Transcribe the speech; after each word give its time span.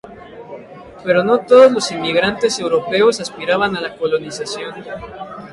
Pero 1.05 1.23
no 1.23 1.45
todos 1.45 1.71
los 1.71 1.91
inmigrantes 1.91 2.57
europeos 2.57 3.19
aspiraban 3.19 3.77
a 3.77 3.81
la 3.81 3.95
colonización. 3.95 4.83